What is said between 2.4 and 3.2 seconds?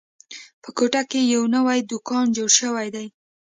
شوی ده